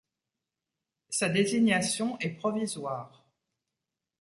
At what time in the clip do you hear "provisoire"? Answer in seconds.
2.31-3.23